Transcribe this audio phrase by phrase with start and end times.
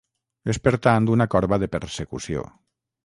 [0.53, 2.47] És per tant un corba de persecució.